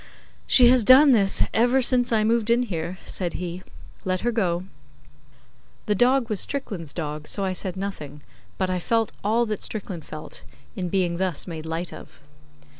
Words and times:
'She 0.47 0.67
has 0.69 0.83
done 0.83 1.11
this 1.11 1.43
ever 1.53 1.79
since 1.79 2.11
I 2.11 2.23
moved 2.23 2.49
in 2.49 2.63
here,' 2.63 2.97
said 3.05 3.33
he. 3.33 3.61
'Let 4.03 4.21
her 4.21 4.31
go.' 4.31 4.63
The 5.85 5.93
dog 5.93 6.27
was 6.27 6.39
Strickland's 6.39 6.91
dog, 6.91 7.27
so 7.27 7.43
I 7.45 7.53
said 7.53 7.77
nothing, 7.77 8.23
but 8.57 8.71
I 8.71 8.79
felt 8.79 9.11
all 9.23 9.45
that 9.45 9.61
Strickland 9.61 10.03
felt 10.03 10.43
In 10.75 10.89
being 10.89 11.17
thus 11.17 11.45
made 11.45 11.67
light 11.67 11.93
of. 11.93 12.19